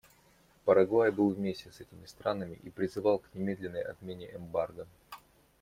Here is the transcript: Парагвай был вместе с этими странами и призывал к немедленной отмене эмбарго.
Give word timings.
Парагвай 0.65 1.11
был 1.11 1.29
вместе 1.29 1.69
с 1.69 1.79
этими 1.79 2.07
странами 2.07 2.59
и 2.63 2.71
призывал 2.71 3.19
к 3.19 3.35
немедленной 3.35 3.83
отмене 3.83 4.33
эмбарго. 4.35 4.87